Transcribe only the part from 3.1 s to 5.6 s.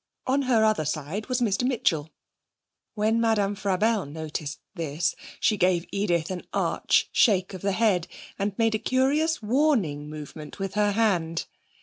Madame Frabelle noticed this, she